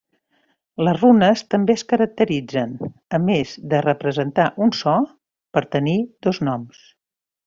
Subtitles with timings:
[0.85, 2.73] Les runes també es caracteritzen,
[3.17, 4.95] a més de representar un so,
[5.59, 5.95] per tenir
[6.49, 6.81] noms.